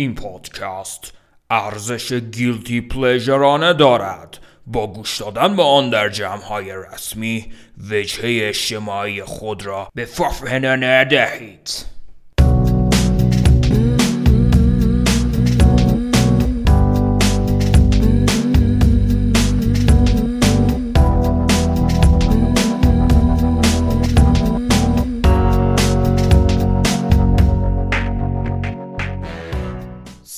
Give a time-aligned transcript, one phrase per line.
[0.00, 1.12] این پادکست
[1.50, 4.38] ارزش گیلتی پلیژرانه دارد.
[4.66, 7.52] با گوش دادن به آن در جمعهای رسمی
[7.90, 11.70] وجهه اجتماعی خود را به ففهنه ندهید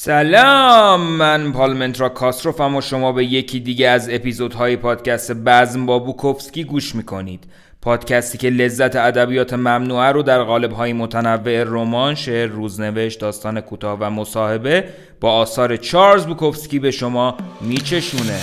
[0.04, 6.64] سلام من پالمنترا کاستروفم و شما به یکی دیگه از اپیزودهای پادکست بزم با بوکوفسکی
[6.64, 7.44] گوش می‌کنید
[7.82, 14.10] پادکستی که لذت ادبیات ممنوعه رو در قالب‌های متنوع رمان، شعر، روزنوشت، داستان کوتاه و
[14.10, 14.84] مصاحبه
[15.20, 18.40] با آثار چارلز بوکوفسکی به شما میچشونه.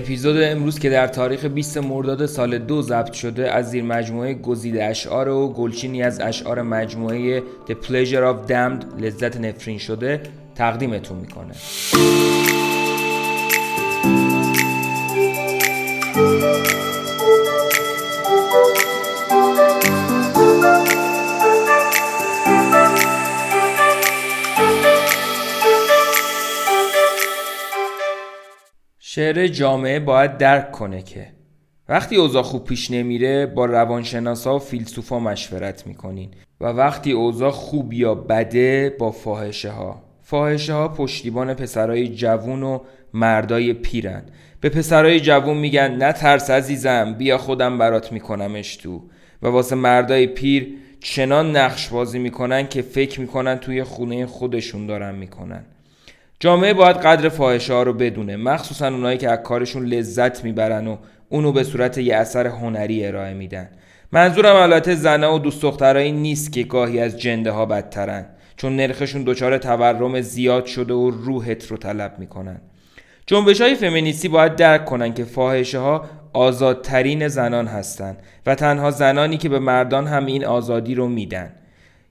[0.00, 4.84] اپیزود امروز که در تاریخ 20 مرداد سال دو ضبط شده از زیر مجموعه گزیده
[4.84, 10.20] اشعار و گلچینی از اشعار مجموعه The Pleasure of Damned لذت نفرین شده
[10.54, 11.54] تقدیمتون می‌کنه.
[29.12, 31.26] شعر جامعه باید درک کنه که
[31.88, 36.30] وقتی اوضاع خوب پیش نمیره با روانشناسا و فیلسوفا مشورت می‌کنین
[36.60, 42.78] و وقتی اوضاع خوب یا بده با فاحشه ها فاحشه ها پشتیبان پسرای جوون و
[43.14, 44.22] مردای پیرن.
[44.60, 49.02] به پسرای جوون میگن نه ترس عزیزم بیا خودم برات میکنمش تو.
[49.42, 50.68] و واسه مردای پیر
[51.00, 55.64] چنان نقش بازی می‌کنن که فکر می‌کنن توی خونه خودشون دارن می‌کنن.
[56.42, 60.96] جامعه باید قدر فاحشه ها رو بدونه مخصوصا اونایی که از کارشون لذت می‌برن و
[61.28, 63.68] اونو به صورت یه اثر هنری ارائه میدن.
[64.12, 69.24] منظورم البته زنه و دوست دخترایی نیست که گاهی از جنده ها بدترن چون نرخشون
[69.24, 72.60] دچار تورم زیاد شده و روحت رو طلب می‌کنن.
[73.26, 79.36] جنبش های فمینیستی باید درک کنن که فاحشه ها آزادترین زنان هستند و تنها زنانی
[79.36, 81.52] که به مردان هم این آزادی رو میدن.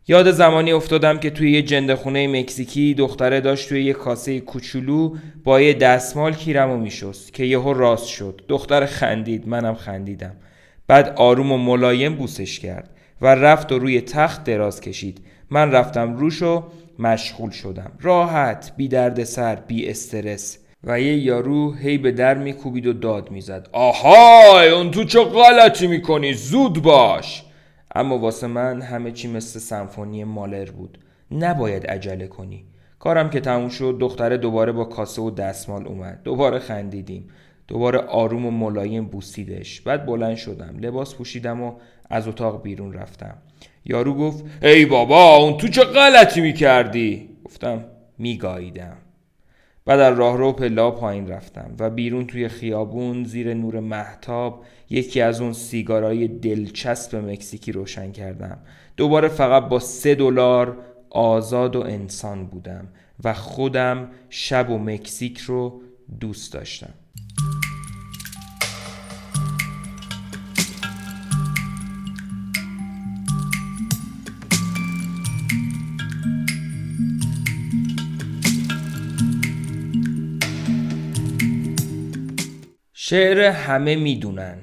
[0.10, 5.16] یاد زمانی افتادم که توی یه جنده خونه مکزیکی دختره داشت توی یه کاسه کوچولو
[5.44, 8.42] با یه دستمال کیرمو میشست که یهو راست شد.
[8.48, 10.36] دختر خندید منم خندیدم.
[10.88, 12.90] بعد آروم و ملایم بوسش کرد
[13.22, 15.22] و رفت و روی تخت دراز کشید.
[15.50, 16.64] من رفتم روش و
[17.00, 17.92] مشغول شدم.
[18.02, 20.58] راحت بی درد سر بی استرس.
[20.84, 23.70] و یه یارو هی به در میکوبید و داد می‌زد.
[23.72, 27.44] آهای اون تو چه غلطی می‌کنی؟ زود باش!
[27.96, 30.98] اما واسه من همه چی مثل سمفونی مالر بود.
[31.32, 32.66] نباید عجله کنی.
[33.00, 36.20] کارم که تموم شد دختره دوباره با کاسه و دستمال اومد.
[36.24, 37.28] دوباره خندیدیم.
[37.68, 39.82] دوباره آروم و ملایم بوسیدش.
[39.82, 40.78] بعد بلند شدم.
[40.80, 41.74] لباس پوشیدم و
[42.10, 43.38] از اتاق بیرون رفتم.
[43.86, 47.86] یارو گفت ای بابا اون تو چه غلطی می‌کردی؟ گفتم
[48.18, 48.98] میگاییدم.
[49.90, 55.42] بعد در راهرو پلا پایین رفتم و بیرون توی خیابون زیر نور محتاب یکی از
[55.42, 58.58] اون سیگارای دلچسب مکزیکی روشن کردم.
[58.98, 60.78] دوباره فقط با سه دلار
[61.10, 62.88] آزاد و انسان بودم
[63.24, 65.82] و خودم شب و مکزیک رو
[66.20, 66.94] دوست داشتم.
[83.10, 84.58] شعر همه می‌دونن.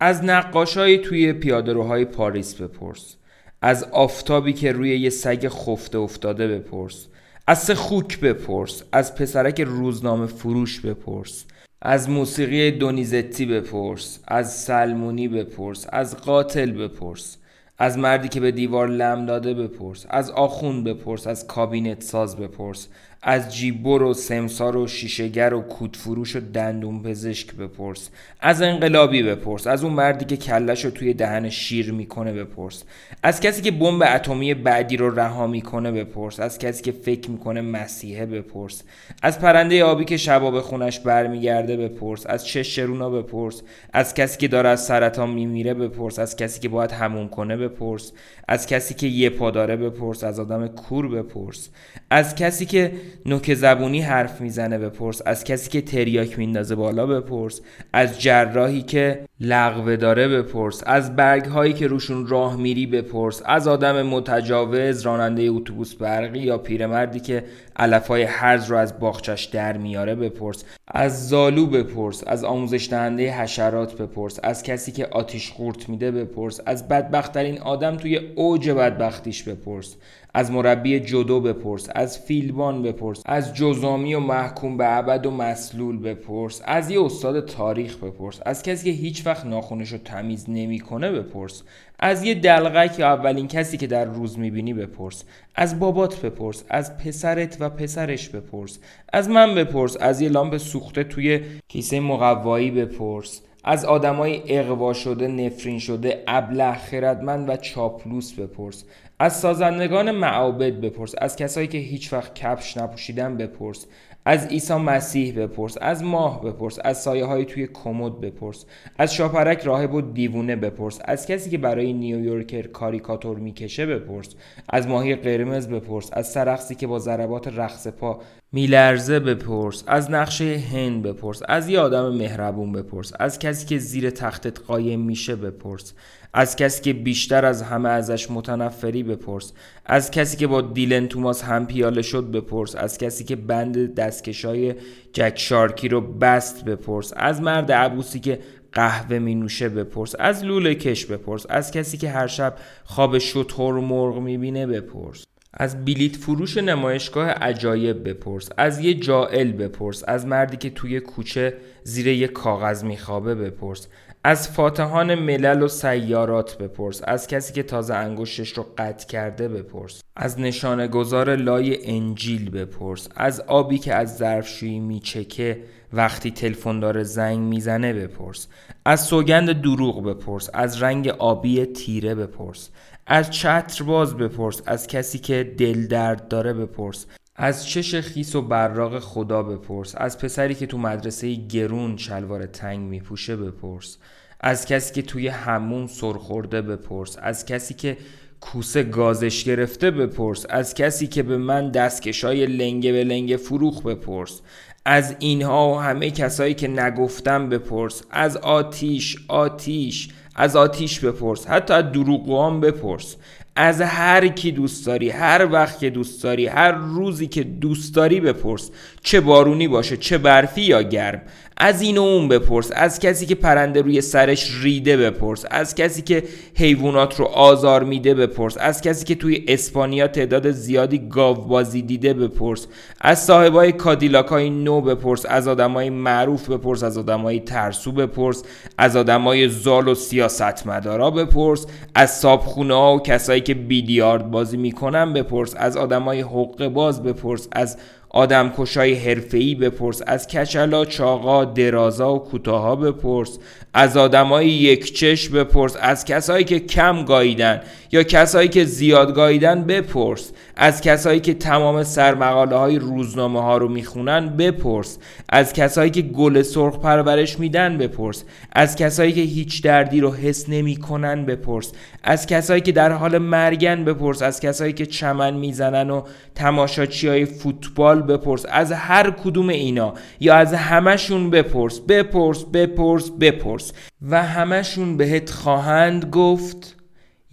[0.00, 3.16] از نقاشایی توی پیادهروهای پاریس بپرس.
[3.62, 7.06] از آفتابی که روی یه سگ خفته افتاده بپرس.
[7.46, 8.82] از سه خوک بپرس.
[8.92, 11.44] از پسرک روزنامه فروش بپرس.
[11.82, 14.18] از موسیقی دونیزتی بپرس.
[14.28, 15.86] از سلمونی بپرس.
[15.92, 17.36] از قاتل بپرس.
[17.78, 20.06] از مردی که به دیوار لم داده بپرس.
[20.10, 21.26] از آخون بپرس.
[21.26, 22.88] از کابینت ساز بپرس.
[23.26, 28.10] از جیبور و سمسار و شیشگر و کودفروش و دندون پزشک بپرس
[28.40, 32.84] از انقلابی بپرس از اون مردی که کلش رو توی دهن شیر می‌کنه بپرس
[33.22, 37.60] از کسی که بمب اتمی بعدی رو رها می‌کنه بپرس از کسی که فکر می‌کنه
[37.60, 38.82] مسیحه بپرس
[39.22, 43.62] از پرنده آبی که شبا به خونش برمیگرده بپرس از چه شرونا بپرس
[43.92, 48.12] از کسی که داره از سرطان میمیره بپرس از کسی که باید هموم کنه بپرس
[48.48, 51.68] از کسی که یه پا داره بپرس از آدم کور بپرس
[52.10, 52.92] از کسی که
[53.26, 57.60] نوک زبونی حرف می‌زنه بپرس از کسی که تریاک میندازه بالا بپرس
[57.92, 63.68] از جراحی که لغوه داره بپرس از برگ هایی که روشون راه میری بپرس از
[63.68, 67.44] آدم متجاوز راننده اتوبوس برقی یا پیرمردی که
[67.76, 74.02] علفای هرز رو از باغچش در میاره بپرس از زالو بپرس از آموزش دهنده حشرات
[74.02, 79.96] بپرس از کسی که آتیش قورت میده بپرس از بدبختترین آدم توی اوج بدبختیش بپرس.
[80.34, 85.98] از مربی جدو بپرس از فیلبان بپرس از جزامی و محکوم به ابد و مسلول
[85.98, 91.12] بپرس از یه استاد تاریخ بپرس از کسی که هیچ وقت ناخونش رو تمیز نمی‌کنه
[91.12, 91.62] بپرس
[91.98, 96.98] از یه دلغک یا اولین کسی که در روز می‌بینی بپرس از بابات بپرس از
[96.98, 98.78] پسرت و پسرش بپرس
[99.12, 103.42] از من بپرس از یه لامپ سوخته توی کیسه مقوایی بپرس.
[103.66, 108.84] از آدمای اقوا شده نفرین شده ابله خردمند و چاپلوس بپرس.
[109.18, 111.14] از سازندگان معابد بپرس.
[111.18, 113.86] از کسایی که هیچ وقت کفش نپوشیدن بپرس.
[114.26, 115.76] از عیسی مسیح بپرس.
[115.80, 116.78] از ماه بپرس.
[116.84, 118.64] از سایه های توی کمد بپرس.
[118.98, 121.00] از شاپرک راهب و دیوونه بپرس.
[121.04, 124.34] از کسی که برای نیویورکر کاریکاتور می‌کشه بپرس.
[124.68, 126.10] از ماهی قرمز بپرس.
[126.12, 128.20] از سرخسی که با ضربات رقص پا
[128.54, 134.10] میلرزه بپرس از نقشه هند بپرس از یه آدم مهربون بپرس از کسی که زیر
[134.10, 135.92] تختت قایم میشه بپرس
[136.32, 139.52] از کسی که بیشتر از همه ازش متنفری بپرس
[139.86, 144.74] از کسی که با دیلن توماس هم پیاله شد بپرس از کسی که بند دستکشای
[145.12, 148.38] جک شارکی رو بست بپرس از مرد عبوسی که
[148.72, 152.54] قهوه می نوشه بپرس از لوله کش بپرس از کسی که هر شب
[152.84, 155.24] خواب شطور مرغ می‌بینه بپرس.
[155.56, 161.56] از بلیت فروش نمایشگاه عجایب بپرس از یه جائل بپرس از مردی که توی کوچه
[161.84, 163.88] زیر یه کاغذ میخوابه بپرس
[164.26, 170.02] از فاتحان ملل و سیارات بپرس از کسی که تازه انگشتش رو قطع کرده بپرس
[170.16, 175.60] از نشانه گذار لای انجیل بپرس از آبی که از ظرفشویی میچکه
[175.92, 178.48] وقتی تلفن داره زنگ می‌زنه بپرس
[178.84, 182.70] از سوگند دروغ بپرس از رنگ آبی تیره بپرس
[183.06, 187.06] از چتر باز بپرس از کسی که دل درد داره بپرس
[187.36, 192.80] از چش خیس و براغ خدا بپرس از پسری که تو مدرسه گرون شلوار تنگ
[192.80, 193.98] میپوشه بپرس
[194.40, 197.96] از کسی که توی همون سرخورده بپرس از کسی که
[198.40, 204.40] کوسه گازش گرفته بپرس از کسی که به من دستکشای لنگه به لنگه فروخ بپرس
[204.84, 211.74] از اینها و همه کسایی که نگفتم بپرس از آتیش آتیش از آتیش بپرس حتی
[211.74, 213.16] از دروغوان بپرس.
[213.56, 218.20] از هر کی دوست داری هر وقت که دوست داری هر روزی که دوست داری
[218.20, 218.70] بپرس.
[219.02, 221.22] چه بارونی باشه چه برفی یا گرم.
[221.56, 226.02] از این و اون بپرس از کسی که پرنده روی سرش ریده بپرس از کسی
[226.02, 226.24] که
[226.54, 232.66] حیوانات رو آزار میده بپرس از کسی که توی اسپانیا تعداد زیادی گاوبازی دیده بپرس
[233.00, 238.42] از صاحبای کادیلاکای نو بپرس از آدمای معروف بپرس از آدمای ترسو بپرس
[238.78, 245.12] از آدمای زال و سیاستمدارا بپرس از صابخونه ها و کسایی که بیلیارد بازی می‌کنن
[245.12, 247.78] بپرس از آدمای حقوق باز بپرس از
[248.14, 253.38] آدم کشای حرفه‌ای بپرس از کچلا چاقا درازا و کوتاها بپرس
[253.74, 257.60] از آدمای یک چش بپرس از کسایی که کم گاییدن
[257.92, 263.68] یا کسایی که زیاد گاییدن بپرس از کسایی که تمام سرمقاله های روزنامه ها رو
[263.68, 270.00] می‌خونن بپرس از کسایی که گل سرخ پرورش میدن بپرس از کسایی که هیچ دردی
[270.00, 275.34] رو حس نمی‌کنن بپرس از کسایی که در حال مرگن بپرس از کسایی که چمن
[275.34, 276.02] می‌زنن و
[276.34, 278.46] تماشاچی های فوتبال بپرس.
[278.50, 281.80] از هر کدوم اینا یا از همشون بپرس.
[281.80, 283.72] بپرس بپرس بپرس.
[284.02, 286.76] و همشون بهت خواهند گفت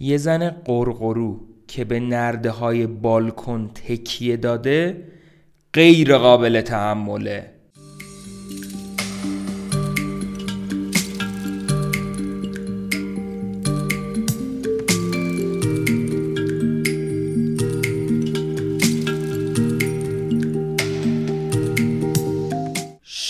[0.00, 5.04] یه زن قرقرو که به نرده های بالکن تکیه داده
[5.72, 7.51] غیر قابل تحمله.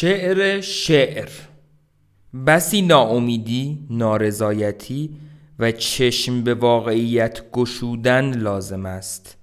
[0.03, 1.29] شعر شعر
[2.47, 5.17] بسی ناامیدی نارضایتی
[5.59, 9.37] و چشم به واقعیت گشودن لازم است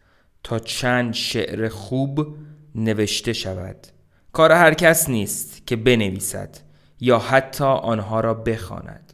[0.44, 2.28] تا چند شعر خوب
[2.76, 3.88] نوشته شود
[4.32, 6.58] کار هر کس نیست که بنویسد
[7.00, 9.14] یا حتی آنها را بخواند.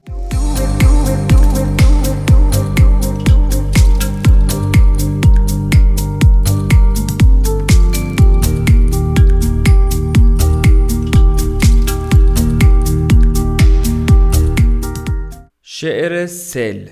[15.85, 16.89] شعر سل.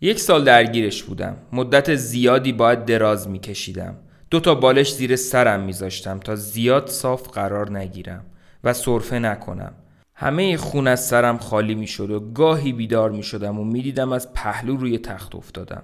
[0.00, 1.36] یک سال درگیرش بودم.
[1.52, 3.96] مدت زیادی باید دراز میکشیدم.
[4.30, 8.24] دو تا بالش زیر سرم میذاشتم تا زیاد صاف قرار نگیرم
[8.64, 9.72] و صرفه نکنم.
[10.14, 14.12] همه خون از سرم خالی می شد و گاهی بیدار می شدم و می دیدم
[14.12, 15.82] از پهلو روی تخت افتادم.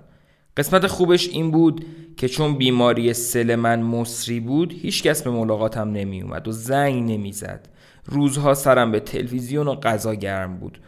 [0.56, 6.22] قسمت خوبش این بود که چون بیماری سل من مصری بود هیچکس به ملاقاتم نمی
[6.22, 7.68] اومد و زنگ نمی زد
[8.04, 10.78] روزها سرم به تلویزیون و غذا گرم بود.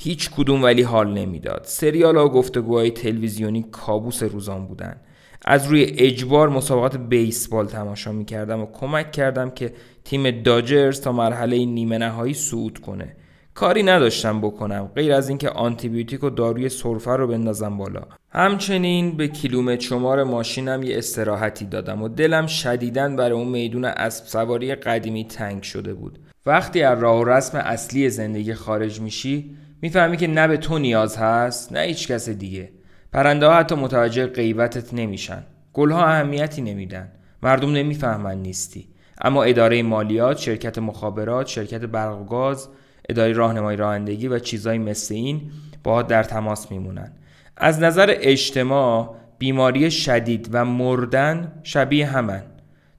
[0.00, 1.62] هیچ کدوم ولی حال نمی‌داد.
[1.64, 4.96] سریال ها و گفتگوهای تلویزیونی کابوس روزان بودن.
[5.44, 9.72] از روی اجبار مسابقات بیسبال تماشا می کردم و کمک کردم که
[10.04, 13.16] تیم داجرز تا مرحله نیمه نهایی صعود کنه.
[13.54, 18.02] کاری نداشتم بکنم غیر از اینکه آنتیبیوتیک و داروی سرفه رو بندازم بالا.
[18.30, 24.26] همچنین به کیلومتر شمار ماشینم یه استراحتی دادم و دلم شدیدن برای اون میدون اسب
[24.26, 26.18] سواری قدیمی تنگ شده بود.
[26.46, 31.16] وقتی از راه و رسم اصلی زندگی خارج میشی می‌فهمی که نه به تو نیاز
[31.16, 32.70] هست نه هیچ کس دیگه.
[33.12, 35.42] پرنده ها حتی متوجه غیبتت نمیشن.
[35.72, 37.12] گلها اهمیتی نمیدن.
[37.42, 38.88] مردم نمی‌فهمن نیستی.
[39.20, 42.68] اما اداره مالیات شرکت مخابرات شرکت برق و گاز
[43.08, 45.40] اداره راهنمایی رانندگی و چیزایی مثل این
[45.84, 47.12] با در تماس میمونن.
[47.56, 52.42] از نظر اجتماع بیماری شدید و مردن شبیه همن.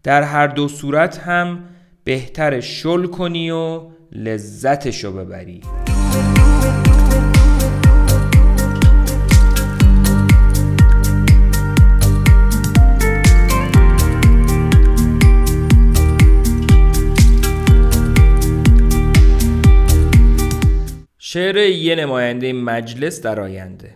[0.04, 1.60] در هر دو صورت هم
[2.04, 3.82] بهتر شل کنی و
[4.12, 5.62] لذتشو ببری.
[21.32, 23.96] شعر یه نماینده مجلس در آینده.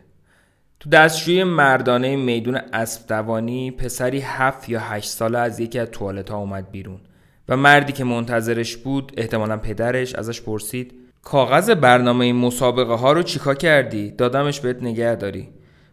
[0.79, 6.29] تو دستشوی مردانه میدون اسب دوانی پسری هفت یا هشت ساله از یکی از توالت
[6.29, 6.99] ها اومد بیرون
[7.49, 13.53] و مردی که منتظرش بود احتمالا پدرش ازش پرسید کاغذ برنامه مسابقه ها رو چیکا
[13.53, 15.49] کردی؟ دادمش بهت نگه داری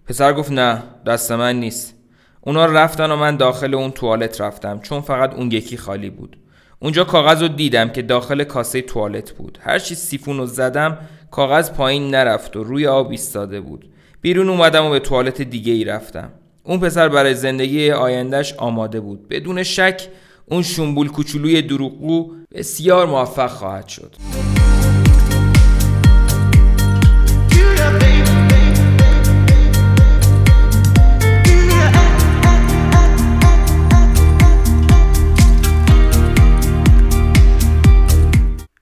[0.06, 1.94] پسر گفت نه دست من نیست.
[2.40, 6.36] اونا رفتن و من داخل اون توالت رفتم چون فقط اون یکی خالی بود.
[6.82, 9.58] اونجا کاغذ رو دیدم که داخل کاسه توالت بود.
[9.62, 10.98] هرچی سیفون رو زدم
[11.30, 13.90] کاغذ پایین نرفت و روی آب ایستاده بود.
[14.20, 16.32] بیرون اومدم و به توالت دیگه ای رفتم.
[16.64, 19.28] اون پسر برای زندگی آیندهش آماده بود.
[19.28, 20.08] بدون شک
[20.46, 24.16] اون شنبول کوچولوی دروغگو بسیار موفق خواهد شد.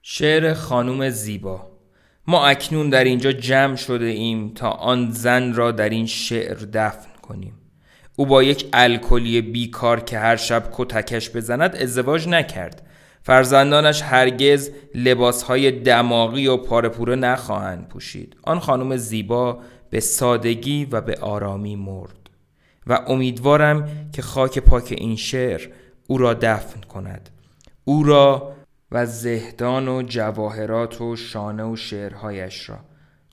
[0.02, 1.77] شعر خانوم زیبا.
[2.28, 7.11] ما اکنون در اینجا جمع شده ایم تا آن زن را در این شعر دفن
[7.23, 7.54] کنیم.
[8.16, 12.82] او با یک الکلی بیکار که هر شب کتکش بزند ازدواج نکرد.
[13.23, 18.37] فرزندانش هرگز لباسهای دماغی و پارپوره نخواهند پوشید.
[18.42, 19.58] آن خانم زیبا
[19.90, 22.30] به سادگی و به آرامی مرد
[22.87, 25.68] و امیدوارم که خاک پاک این شعر
[26.06, 27.30] او را دفن کند.
[27.85, 28.52] او را
[28.92, 32.78] و زهدان و جواهرات و شانه و شعرهایش را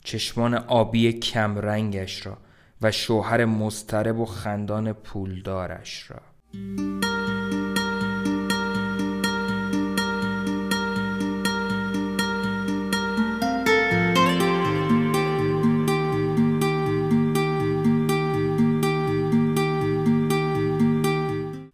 [0.04, 2.38] چشمان آبی کمرنگش را
[2.82, 6.22] و شوهر مسترب و خندان پولدارش را.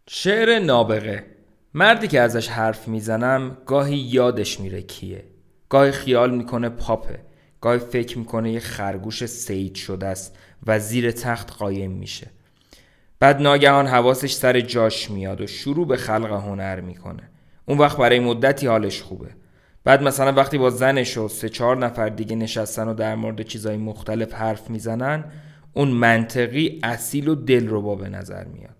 [0.09, 1.25] شعر نابغه
[1.73, 5.23] مردی که ازش حرف می‌زنم گاهی یادش میره کیه.
[5.69, 7.19] گاهی خیال می‌کنه پاپه.
[7.61, 10.37] گاهی فکر می‌کنه یه خرگوش سید شده است
[10.67, 12.27] و زیر تخت قایم میشه.
[13.19, 17.29] بعد ناگهان حواسش سر جاش میاد و شروع به خلق هنر می‌کنه.
[17.65, 19.29] اون وقت برای مدتی حالش خوبه.
[19.83, 23.77] بعد مثلا وقتی با زنش و سه چهار نفر دیگه نشستن و در مورد چیزهای
[23.77, 25.31] مختلف حرف می‌زنن
[25.73, 28.75] اون منطقی اصیل و دل رو با به نظر میاد.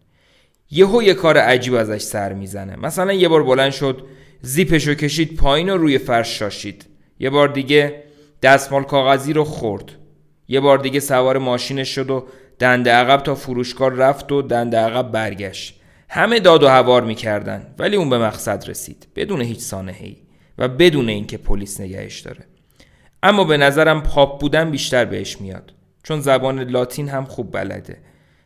[0.71, 2.75] یهو یه کار عجیب ازش سر می‌زنه.
[2.75, 4.07] مثلا یه بار بلند شد
[4.41, 6.85] زیپشو کشید پایین و روی فرش شاشید.
[7.19, 8.03] یه بار دیگه
[8.41, 9.91] دستمال کاغذی رو خورد.
[10.47, 12.27] یه بار دیگه سوار ماشینش شد و
[12.59, 15.81] دنده عقب تا فروشگاه رفت و دنده عقب برگشت.
[16.09, 19.07] همه داد و هوار می‌کردن ولی اون به مقصد رسید.
[19.15, 20.17] بدون هیچ سانحه‌ای
[20.57, 22.45] و بدون اینکه پلیس نگهش داره.
[23.23, 25.73] اما به نظرم پاپ بودن بیشتر بهش میاد.
[26.03, 27.97] چون زبان لاتین هم خوب بلده.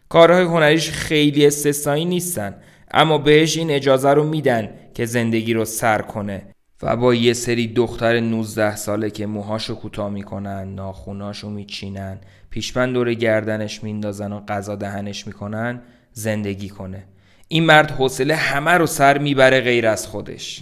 [0.10, 2.56] کارهای هنریش خیلی استثنایی نیستن
[2.92, 6.42] اما بهش این اجازه رو میدن که زندگی رو سر کنه.
[6.82, 12.18] و با یه سری دختر 19 ساله که موهاشو کوتاه می‌کنن ناخوناشو میچینن
[12.50, 15.82] پیشبند دور گردنش میندازن و غذا دهنش می‌کنن
[16.14, 17.04] زندگی کنه.
[17.48, 20.62] این مرد حوصله همه رو سر می‌بره غیر از خودش.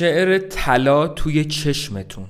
[0.00, 2.26] شعر طلا توی چشمتون.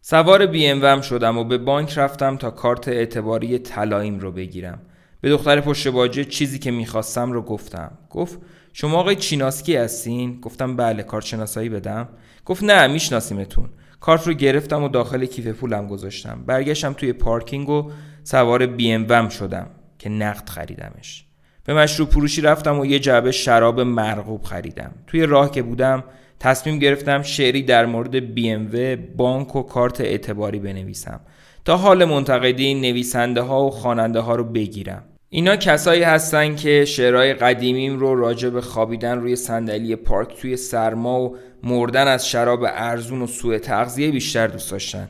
[0.00, 4.80] سوار بی ام شدم و به بانک رفتم تا کارت اعتباری طلاییم رو بگیرم.
[5.20, 7.98] به دختر پشت باجه چیزی که می‌خواستم رو گفتم.
[8.10, 8.38] گفت
[8.72, 12.08] شما آقای چیناسکی هستین؟ گفتم بله کارت شناسایی بدم.
[12.44, 13.68] گفت نه میشناسیمتون.
[14.00, 16.44] کارت رو گرفتم و داخل کیف پولم گذاشتم.
[16.46, 17.90] برگشتم توی پارکینگ و
[18.24, 19.66] سوار بی ام شدم
[19.98, 21.24] که نقد خریدمش.
[21.64, 24.94] به مشروب فروشی رفتم و یه جعبه شراب مرغوب خریدم.
[25.06, 26.04] توی راه که بودم
[26.40, 31.20] تصمیم گرفتم شعری در مورد BMW بانک و کارت اعتباری بنویسم
[31.64, 35.02] تا حال منتقدین نویسنده ها و خواننده ها رو بگیرم.
[35.28, 41.20] اینا کسایی هستن که شعرهای قدیمیم رو راجع به خوابیدن روی صندلی پارک توی سرما
[41.20, 45.08] و مردن از شراب ارزون و سوء تغذیه بیشتر دوست داشتن.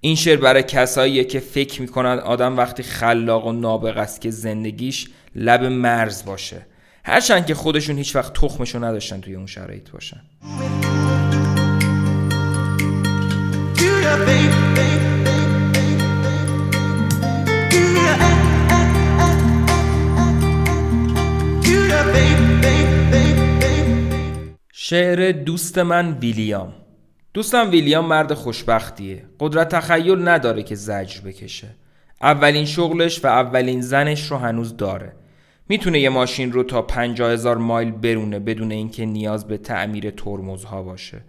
[0.00, 5.08] این شعر برای کساییه که فکر می‌کنن آدم وقتی خلاق و نابغ است که زندگیش
[5.34, 6.66] لب مرز باشه.
[7.08, 10.20] هرچند که خودشون هیچ وقت تخمشو نداشتن توی اون شرایط باشن.
[24.72, 26.72] شعر دوست من ویلیام.
[27.34, 29.24] دوستم ویلیام مرد خوشبختیه.
[29.40, 31.68] قدرت تخیل نداره که زجر بکشه.
[32.22, 35.12] اولین شغلش و اولین زنش رو هنوز داره.
[35.68, 40.82] می‌تونه یه ماشین رو تا پنجاه هزار مایل برونه بدون اینکه نیاز به تعمیر ترمزها
[40.82, 41.22] باشه.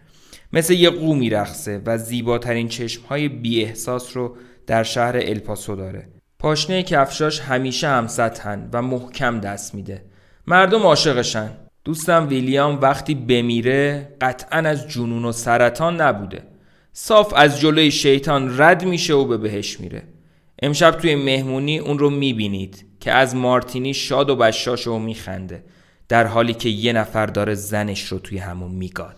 [0.53, 4.35] مثل یه قو میرخصه و زیباترین چشمهای بی احساس رو
[4.67, 6.07] در شهر الپاسو داره.
[6.39, 10.05] پاشنه کفشاش همیشه هم سطحن و محکم دست میده.
[10.47, 11.49] مردم عاشقشن.
[11.83, 16.43] دوستم ویلیام وقتی بمیره قطعا از جنون و سرطان نبوده.
[16.93, 20.03] صاف از جلوی شیطان رد میشه و به بهش میره.
[20.61, 25.63] امشب توی مهمونی اون رو می‌بینید که از مارتینی شاد و بشاش و میخنده
[26.09, 29.15] در حالی که یه نفر داره زنش رو توی همون میگاد.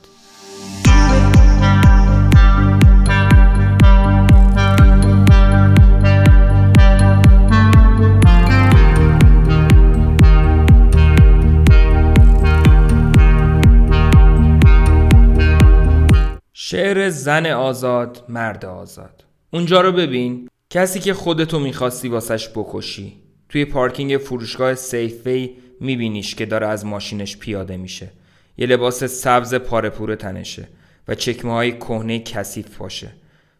[16.53, 19.25] شعر زن آزاد مرد آزاد.
[19.53, 20.49] اونجا رو ببین.
[20.71, 23.13] کسی که خودتو می‌خواستی واسش بکشی.
[23.49, 28.11] توی پارکینگ فروشگاه سیفوی میبینیش که داره از ماشینش پیاده میشه.
[28.57, 30.67] یه لباس سبز پاره تنشه
[31.07, 33.11] و چکمه های کهنه کثیف باشه.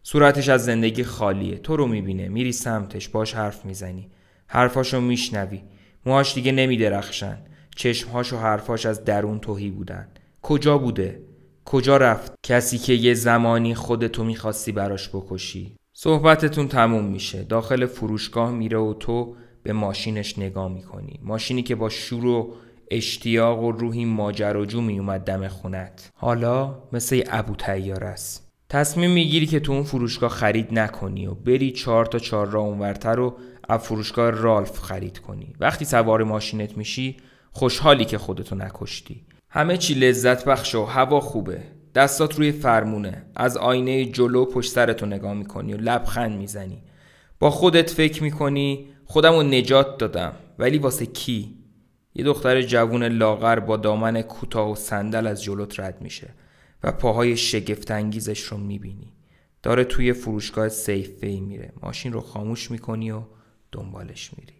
[0.02, 1.58] صورتش از زندگی خالیه.
[1.58, 2.28] تو رو می‌بینه.
[2.28, 3.08] میری سمتش.
[3.08, 4.08] باش حرف می‌زنی.
[4.46, 5.62] حرفاشو میشنوی.
[6.06, 7.38] موهاش دیگه نمیدرخشن.
[7.76, 10.08] چشمهاش و حرفاش از درون توهی بودن.
[10.42, 11.20] کجا بوده؟
[11.64, 15.79] کجا رفت؟ کسی که یه زمانی خودتو می‌خواستی براش بکشی.
[16.02, 17.42] صحبتتون تموم میشه.
[17.42, 21.20] داخل فروشگاه میره و تو به ماشینش نگاه می‌کنی.
[21.22, 22.54] ماشینی که با شور و
[22.90, 26.10] اشتیاق و روحی ماجراجو میومد دم خونت.
[26.14, 28.48] حالا مثل ابو تیار است.
[28.68, 33.20] تصمیم می‌گیری که تو اون فروشگاه خرید نکنی و بری چهار تا چهار را اونورتر
[33.20, 33.36] و
[33.68, 35.52] از فروشگاه رالف خرید کنی.
[35.60, 37.16] وقتی سوار ماشینت میشی
[37.50, 39.24] خوشحالی که خودتو نکشتی.
[39.50, 41.62] همه چی لذت بخش و هوا خوبه.
[41.94, 43.26] دستات روی فرمونه.
[43.36, 46.82] از آینه جلو پشت سرتو نگاه می‌کنی و لبخند می‌زنی.
[47.38, 50.32] با خودت فکر می‌کنی خودم رو نجات دادم.
[50.58, 51.56] ولی واسه کی؟
[52.14, 56.34] یه دختر جوون لاغر با دامن کوتاه و صندل از جلوت رد میشه
[56.82, 59.12] و پاهای شگفتانگیزش رو می‌بینی.
[59.62, 61.72] داره توی فروشگاه سیفی میره.
[61.82, 63.22] ماشین رو خاموش می‌کنی و
[63.72, 64.54] دنبالش میری.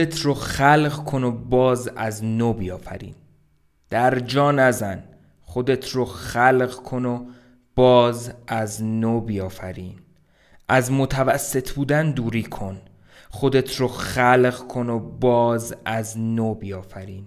[0.00, 3.14] خودت رو خلق کن و باز از نو بیافرین.
[3.90, 5.04] در جا نزن
[5.42, 7.24] خودت رو خلق کن و
[7.74, 9.94] باز از نو بیافرین.
[10.68, 12.80] از متوسط بودن دوری کن
[13.30, 17.26] خودت رو خلق کن و باز از نو بیافرین.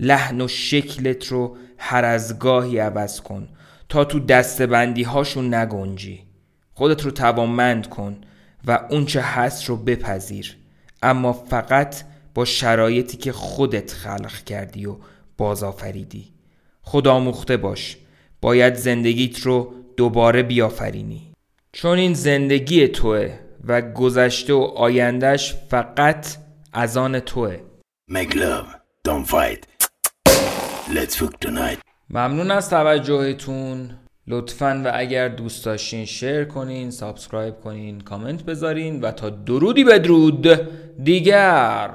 [0.00, 3.48] لحن و شکلت رو هر از گاهی عوض کن
[3.88, 6.26] تا تو دستبندی هاشون نگنجی.
[6.74, 8.16] خودت رو توانمند کن
[8.66, 10.56] و اونچه هست رو بپذیر.
[11.02, 14.96] اما فقط با شرایطی که خودت خلق کردی و
[15.38, 16.32] بازآفریدی.
[16.82, 17.96] خدا مخته باش.
[18.40, 21.32] باید زندگیت رو دوباره بیافرینی.
[21.72, 26.36] چون این زندگی توه و گذشته و آیندهش فقط
[26.72, 27.60] از آن توه.
[28.10, 28.66] Make love,
[29.08, 29.90] don't fight.
[30.88, 31.78] Let's fuck tonight.
[32.10, 33.90] ممنون از توجهتون.
[34.26, 40.46] لطفا و اگر دوست داشتین share کنین subscribe کنین کامنت بذارین و تا درودی بدرود
[41.04, 41.90] دیگر.